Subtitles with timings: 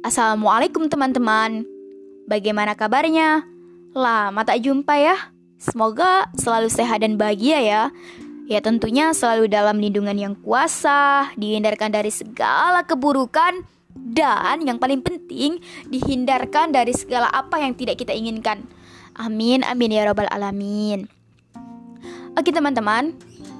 [0.00, 1.68] Assalamualaikum teman-teman.
[2.24, 3.44] Bagaimana kabarnya?
[3.92, 5.16] Lama tak jumpa ya.
[5.60, 7.82] Semoga selalu sehat dan bahagia ya.
[8.48, 13.60] Ya tentunya selalu dalam lindungan yang kuasa Dihindarkan dari segala keburukan
[13.92, 15.60] Dan yang paling penting
[15.92, 18.64] Dihindarkan dari segala apa yang tidak kita inginkan.
[19.12, 21.04] Amin, amin ya robbal alamin.
[22.32, 23.12] Oke teman-teman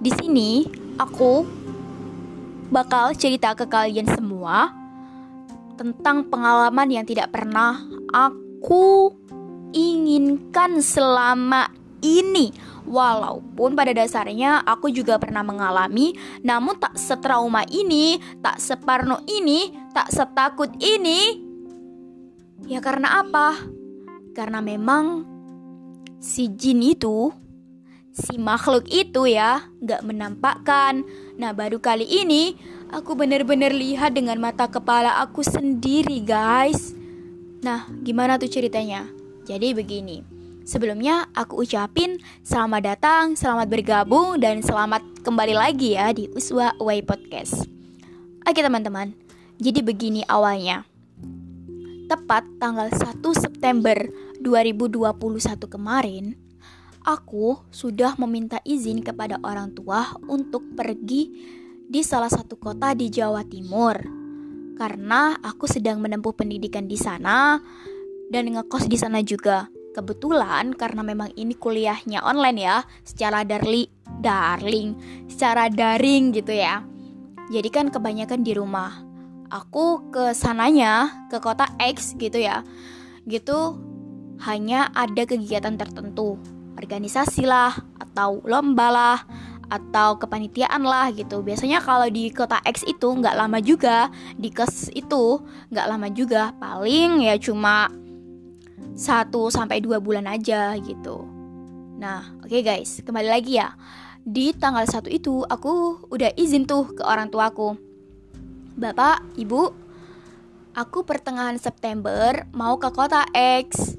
[0.00, 0.64] di sini
[0.96, 1.44] aku
[2.72, 4.79] bakal cerita ke kalian semua
[5.80, 7.80] tentang pengalaman yang tidak pernah
[8.12, 9.16] aku
[9.72, 11.72] inginkan selama
[12.04, 12.52] ini.
[12.84, 16.12] Walaupun pada dasarnya aku juga pernah mengalami,
[16.44, 21.48] namun tak setrauma ini, tak separno ini, tak setakut ini.
[22.68, 23.56] Ya karena apa?
[24.36, 25.24] Karena memang
[26.20, 27.32] si jin itu,
[28.12, 31.06] si makhluk itu ya, gak menampakkan.
[31.38, 32.58] Nah baru kali ini
[32.90, 36.90] Aku benar-benar lihat dengan mata kepala aku sendiri, guys.
[37.62, 39.06] Nah, gimana tuh ceritanya?
[39.46, 40.26] Jadi begini.
[40.66, 47.06] Sebelumnya aku ucapin selamat datang, selamat bergabung dan selamat kembali lagi ya di Uswa Way
[47.06, 47.62] Podcast.
[48.42, 49.14] Oke teman-teman,
[49.62, 50.82] jadi begini awalnya.
[52.10, 54.02] Tepat tanggal 1 September
[54.42, 55.14] 2021
[55.70, 56.34] kemarin,
[57.06, 61.58] aku sudah meminta izin kepada orang tua untuk pergi
[61.90, 63.98] di salah satu kota di Jawa Timur.
[64.78, 67.58] Karena aku sedang menempuh pendidikan di sana
[68.30, 69.66] dan ngekos di sana juga.
[69.90, 73.90] Kebetulan karena memang ini kuliahnya online ya, secara darli
[74.22, 74.94] darling,
[75.26, 76.86] secara daring gitu ya.
[77.50, 79.02] Jadi kan kebanyakan di rumah.
[79.50, 82.62] Aku ke sananya, ke kota X gitu ya.
[83.26, 83.82] Gitu
[84.46, 86.38] hanya ada kegiatan tertentu,
[86.78, 89.18] organisasi lah atau lomba lah
[89.70, 91.40] atau kepanitiaan lah gitu.
[91.40, 95.38] Biasanya kalau di kota X itu nggak lama juga, di kes itu
[95.70, 97.88] nggak lama juga, paling ya cuma
[98.98, 101.24] 1 sampai dua bulan aja gitu.
[101.96, 103.72] Nah, oke okay guys, kembali lagi ya.
[104.20, 107.78] Di tanggal 1 itu aku udah izin tuh ke orang tuaku.
[108.76, 109.62] Bapak, Ibu,
[110.74, 113.96] aku pertengahan September mau ke kota X.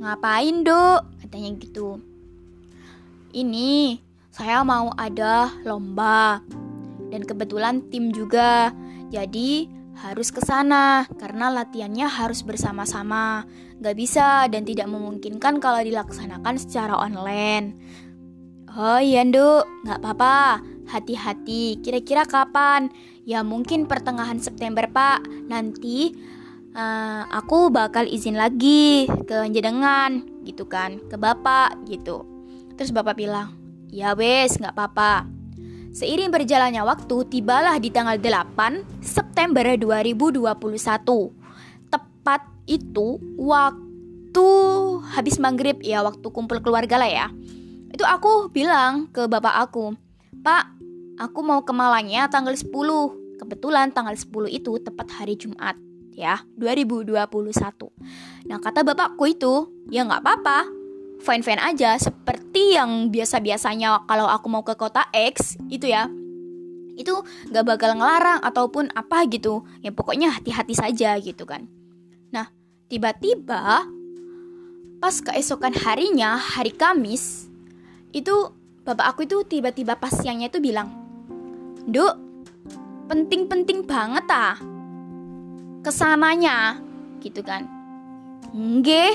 [0.00, 1.00] Ngapain, Dok?
[1.24, 2.00] Katanya gitu.
[3.32, 4.03] Ini
[4.34, 6.42] saya mau ada lomba
[7.14, 8.74] dan kebetulan tim juga.
[9.14, 13.46] Jadi harus ke sana karena latihannya harus bersama-sama.
[13.78, 17.78] Gak bisa dan tidak memungkinkan kalau dilaksanakan secara online.
[18.74, 20.58] Oh iya Nduk, gak apa-apa.
[20.90, 22.90] Hati-hati, kira-kira kapan?
[23.22, 25.22] Ya mungkin pertengahan September pak.
[25.46, 26.10] Nanti
[26.74, 32.26] uh, aku bakal izin lagi ke jenengan gitu kan, ke bapak gitu.
[32.74, 33.63] Terus bapak bilang,
[33.94, 35.30] Ya wes, nggak apa-apa.
[35.94, 40.50] Seiring berjalannya waktu, tibalah di tanggal 8 September 2021.
[41.86, 44.48] Tepat itu waktu
[45.14, 47.26] habis maghrib ya, waktu kumpul keluarga lah ya.
[47.94, 49.94] Itu aku bilang ke bapak aku,
[50.42, 50.74] Pak,
[51.22, 52.66] aku mau ke Malangnya tanggal 10.
[53.38, 55.78] Kebetulan tanggal 10 itu tepat hari Jumat
[56.10, 57.14] ya, 2021.
[58.50, 60.83] Nah kata bapakku itu, ya nggak apa-apa,
[61.22, 66.10] fine-fine aja seperti yang biasa-biasanya kalau aku mau ke kota X itu ya.
[66.94, 69.66] Itu gak bakal ngelarang ataupun apa gitu.
[69.82, 71.66] Ya pokoknya hati-hati saja gitu kan.
[72.30, 72.50] Nah
[72.86, 73.86] tiba-tiba
[75.02, 77.50] pas keesokan harinya hari Kamis
[78.14, 78.54] itu
[78.86, 80.88] bapak aku itu tiba-tiba pas siangnya itu bilang
[81.84, 82.16] Duk
[83.12, 84.56] penting-penting banget ah
[85.84, 86.80] ke sananya
[87.20, 87.68] gitu kan.
[88.56, 89.12] Nggih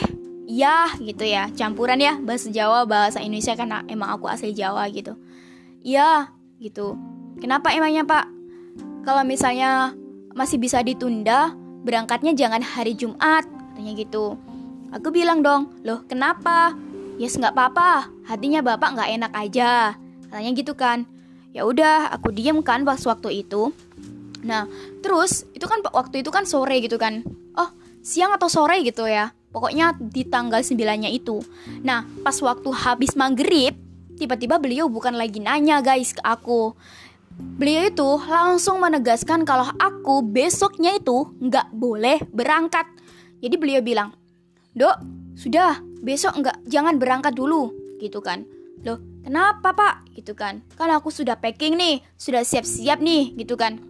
[0.50, 1.54] ya gitu ya.
[1.54, 5.14] Campuran ya bahasa Jawa bahasa Indonesia karena emang aku asli Jawa gitu.
[5.86, 6.98] Ya gitu.
[7.38, 8.26] Kenapa emangnya pak?
[9.06, 9.94] Kalau misalnya
[10.34, 11.54] masih bisa ditunda
[11.86, 14.36] berangkatnya jangan hari Jumat katanya gitu.
[14.90, 16.74] Aku bilang dong loh kenapa?
[17.22, 18.10] Ya yes, nggak apa-apa.
[18.26, 19.72] Hatinya bapak nggak enak aja
[20.28, 21.06] katanya gitu kan.
[21.54, 23.70] Ya udah aku diem kan pas waktu itu.
[24.42, 24.66] Nah
[25.06, 27.22] terus itu kan waktu itu kan sore gitu kan.
[27.54, 27.70] Oh
[28.02, 28.82] siang atau sore?
[28.82, 31.42] gitu ya Pokoknya di tanggal 9-nya itu.
[31.82, 33.74] Nah, pas waktu habis maghrib,
[34.14, 36.78] tiba-tiba beliau bukan lagi nanya guys ke aku.
[37.40, 42.86] Beliau itu langsung menegaskan kalau aku besoknya itu nggak boleh berangkat.
[43.42, 44.14] Jadi beliau bilang,
[44.76, 45.02] Dok,
[45.34, 48.46] sudah besok nggak jangan berangkat dulu, gitu kan.
[48.86, 50.14] Loh, kenapa pak?
[50.14, 50.62] Gitu kan.
[50.78, 53.89] Kan aku sudah packing nih, sudah siap-siap nih, gitu kan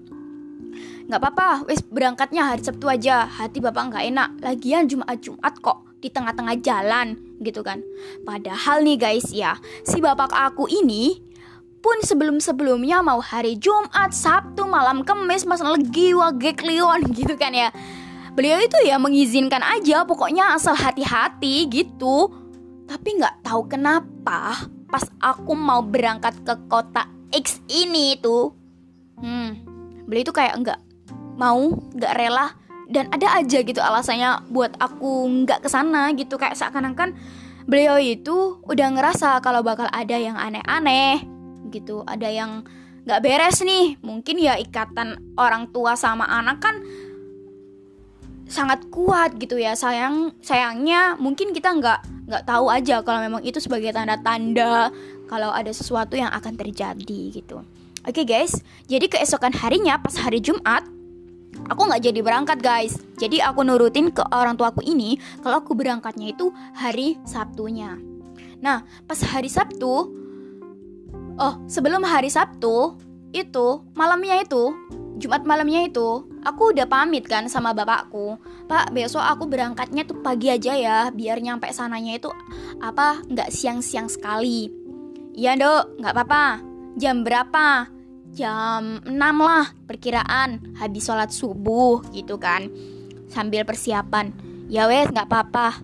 [1.10, 5.90] nggak apa-apa wes berangkatnya hari Sabtu aja hati bapak nggak enak lagian Jumat Jumat kok
[5.98, 7.82] di tengah-tengah jalan gitu kan
[8.22, 11.18] padahal nih guys ya si bapak aku ini
[11.80, 17.72] pun sebelum-sebelumnya mau hari Jumat, Sabtu, malam Kemis, Mas Legi, Wage, Kliwon gitu kan ya.
[18.36, 22.36] Beliau itu ya mengizinkan aja, pokoknya asal hati-hati gitu.
[22.84, 24.60] Tapi nggak tahu kenapa
[24.92, 28.52] pas aku mau berangkat ke kota X ini tuh,
[29.24, 29.50] hmm,
[30.04, 30.80] beliau itu kayak nggak
[31.40, 32.52] mau, nggak rela
[32.90, 36.36] dan ada aja gitu alasannya buat aku nggak ke sana gitu.
[36.36, 37.16] Kayak seakan-akan
[37.70, 41.22] beliau itu udah ngerasa kalau bakal ada yang aneh-aneh
[41.70, 42.68] gitu ada yang
[43.08, 43.96] nggak beres nih.
[44.04, 46.76] Mungkin ya ikatan orang tua sama anak kan
[48.50, 49.78] sangat kuat gitu ya.
[49.78, 54.90] Sayang sayangnya mungkin kita nggak nggak tahu aja kalau memang itu sebagai tanda-tanda
[55.30, 57.62] kalau ada sesuatu yang akan terjadi gitu.
[58.02, 58.58] Oke okay, guys.
[58.90, 60.82] Jadi keesokan harinya pas hari Jumat
[61.70, 62.98] aku nggak jadi berangkat guys.
[63.16, 67.96] Jadi aku nurutin ke orang tuaku ini kalau aku berangkatnya itu hari Sabtunya.
[68.60, 69.94] Nah pas hari Sabtu
[71.40, 72.98] oh sebelum hari Sabtu
[73.30, 74.74] itu malamnya itu
[75.20, 78.40] Jumat malamnya itu aku udah pamit kan sama bapakku.
[78.72, 82.32] Pak besok aku berangkatnya tuh pagi aja ya biar nyampe sananya itu
[82.80, 84.72] apa nggak siang-siang sekali.
[85.36, 86.46] Iya dok nggak apa-apa.
[86.96, 87.99] Jam berapa
[88.34, 90.76] jam 6 lah perkiraan.
[90.78, 92.70] Habis sholat subuh gitu kan.
[93.30, 94.34] Sambil persiapan.
[94.70, 95.82] Ya wes nggak apa-apa.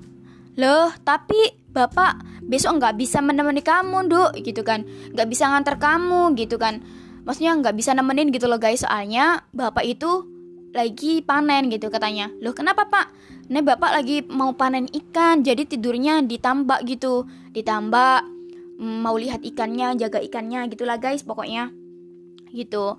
[0.55, 1.37] Loh tapi
[1.73, 4.85] bapak besok nggak bisa menemani kamu dok gitu kan.
[5.13, 6.81] Nggak bisa ngantar kamu gitu kan.
[7.25, 8.85] Maksudnya nggak bisa nemenin gitu loh guys.
[8.85, 10.29] Soalnya bapak itu
[10.75, 12.29] lagi panen gitu katanya.
[12.43, 13.11] Loh kenapa pak?
[13.45, 17.29] Ini bapak lagi mau panen ikan jadi tidurnya ditambak gitu.
[17.53, 18.25] Ditambak
[18.81, 21.84] mm, mau lihat ikannya jaga ikannya gitulah guys pokoknya
[22.55, 22.95] gitu.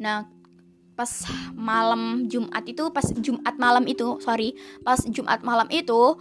[0.00, 0.26] Nah
[0.94, 1.10] pas
[1.52, 4.54] malam Jumat itu pas Jumat malam itu sorry
[4.86, 6.14] pas Jumat malam itu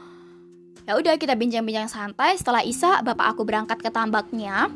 [0.90, 2.36] ya udah kita bincang-bincang santai.
[2.36, 4.68] Setelah Isa bapak aku berangkat ke tambaknya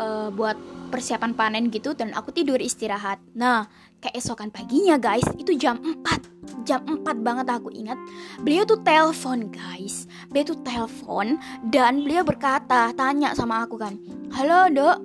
[0.00, 0.56] uh, buat
[0.88, 3.20] persiapan panen gitu dan aku tidur istirahat.
[3.36, 3.68] Nah
[4.02, 7.98] keesokan paginya guys itu jam 4 jam 4 banget aku ingat.
[8.40, 10.06] Beliau tuh telepon guys.
[10.30, 11.36] Beliau tuh telepon
[11.68, 13.98] dan beliau berkata tanya sama aku kan
[14.32, 14.96] halo dok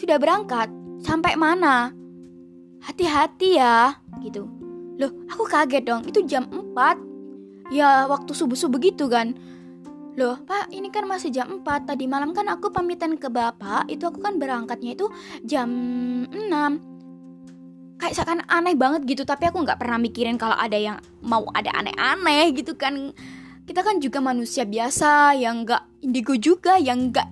[0.00, 0.72] sudah berangkat
[1.04, 1.92] Sampai mana?
[2.80, 4.48] Hati-hati ya, gitu.
[4.96, 6.02] Loh, aku kaget dong.
[6.08, 6.96] Itu jam 4.
[7.68, 9.36] Ya, waktu subuh-subuh gitu kan.
[10.16, 11.90] Loh, Pak, ini kan masih jam 4.
[11.90, 15.10] Tadi malam kan aku pamitan ke Bapak, itu aku kan berangkatnya itu
[15.44, 15.68] jam
[16.30, 18.00] 6.
[18.00, 21.68] Kayak seakan aneh banget gitu, tapi aku nggak pernah mikirin kalau ada yang mau ada
[21.74, 23.10] aneh-aneh gitu kan.
[23.64, 27.26] Kita kan juga manusia biasa yang nggak indigo juga, yang nggak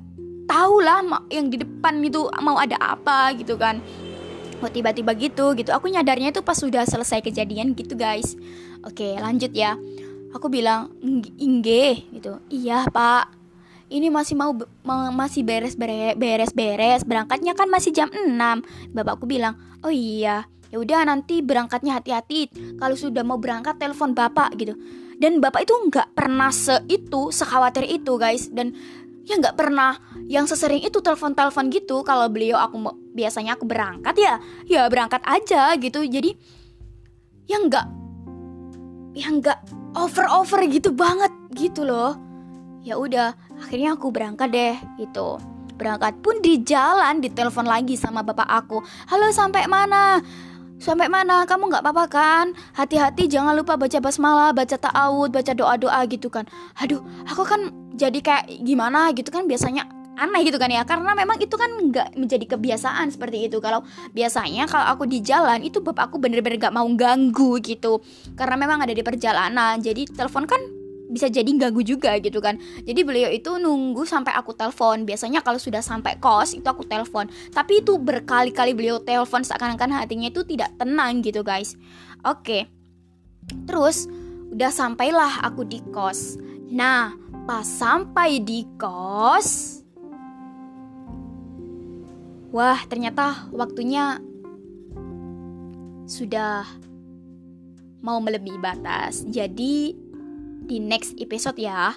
[0.52, 1.00] tahu lah
[1.32, 3.80] yang di depan itu mau ada apa gitu kan.
[4.60, 5.72] Oh tiba-tiba gitu gitu.
[5.72, 8.36] Aku nyadarnya itu pas sudah selesai kejadian gitu guys.
[8.84, 9.80] Oke lanjut ya.
[10.36, 10.92] Aku bilang
[11.40, 12.36] ingge gitu.
[12.52, 13.32] Iya pak.
[13.88, 14.52] Ini masih mau
[15.12, 20.44] masih beres beres beres beres berangkatnya kan masih jam 6 bapakku bilang oh iya.
[20.72, 22.48] Ya udah nanti berangkatnya hati-hati.
[22.80, 24.72] Kalau sudah mau berangkat telepon bapak gitu.
[25.20, 28.48] Dan bapak itu nggak pernah se itu sekhawatir itu guys.
[28.48, 28.72] Dan
[29.26, 29.98] ya nggak pernah.
[30.26, 32.78] Yang sesering itu telepon-telepon gitu kalau beliau aku
[33.12, 34.34] biasanya aku berangkat ya.
[34.66, 36.02] Ya berangkat aja gitu.
[36.06, 36.34] Jadi
[37.50, 37.86] yang nggak
[39.12, 39.58] yang nggak
[39.98, 42.16] over over gitu banget gitu loh.
[42.82, 45.38] Ya udah akhirnya aku berangkat deh gitu.
[45.78, 48.82] Berangkat pun di jalan ditelepon lagi sama bapak aku.
[49.10, 50.22] Halo sampai mana?
[50.82, 51.46] Sampai mana?
[51.46, 52.46] Kamu nggak apa-apa kan?
[52.74, 56.42] Hati-hati jangan lupa baca basmalah, baca ta'awud, baca doa-doa gitu kan.
[56.82, 60.84] Aduh, aku kan jadi kayak gimana gitu kan biasanya aneh gitu kan ya.
[60.84, 63.58] Karena memang itu kan nggak menjadi kebiasaan seperti itu.
[63.58, 68.00] Kalau biasanya kalau aku di jalan itu bapak aku bener-bener gak mau ganggu gitu.
[68.36, 69.80] Karena memang ada di perjalanan.
[69.80, 70.60] Jadi telepon kan
[71.12, 72.56] bisa jadi ganggu juga gitu kan.
[72.84, 75.04] Jadi beliau itu nunggu sampai aku telepon.
[75.04, 77.28] Biasanya kalau sudah sampai kos itu aku telepon.
[77.52, 81.76] Tapi itu berkali-kali beliau telepon seakan-akan hatinya itu tidak tenang gitu guys.
[82.24, 82.68] Oke.
[83.66, 84.06] Terus
[84.52, 86.36] udah sampailah aku di kos
[86.72, 87.12] nah
[87.44, 89.80] pas sampai di kos
[92.48, 94.16] wah ternyata waktunya
[96.08, 96.64] sudah
[98.02, 99.94] mau melebihi batas jadi
[100.66, 101.94] di next episode ya.